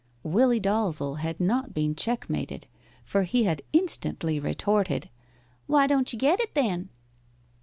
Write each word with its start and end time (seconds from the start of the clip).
Willie 0.23 0.59
Dalzel 0.59 1.19
had 1.19 1.39
not 1.39 1.75
been 1.75 1.93
checkmated, 1.93 2.65
for 3.03 3.21
he 3.21 3.43
had 3.43 3.61
instantly 3.71 4.39
retorted, 4.39 5.11
"Why 5.67 5.85
don't 5.85 6.11
you 6.11 6.17
get 6.17 6.39
it, 6.39 6.55
then?" 6.55 6.89